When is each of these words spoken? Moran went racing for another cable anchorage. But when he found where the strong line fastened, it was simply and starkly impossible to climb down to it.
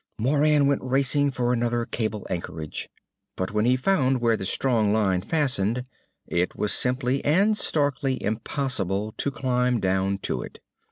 Moran 0.17 0.65
went 0.65 0.81
racing 0.83 1.29
for 1.29 1.53
another 1.53 1.85
cable 1.85 2.25
anchorage. 2.27 2.89
But 3.37 3.51
when 3.51 3.65
he 3.65 3.75
found 3.75 4.19
where 4.19 4.35
the 4.35 4.47
strong 4.47 4.91
line 4.91 5.21
fastened, 5.21 5.85
it 6.25 6.55
was 6.55 6.73
simply 6.73 7.23
and 7.23 7.55
starkly 7.55 8.17
impossible 8.23 9.13
to 9.17 9.29
climb 9.29 9.79
down 9.79 10.17
to 10.23 10.41
it. 10.41 10.59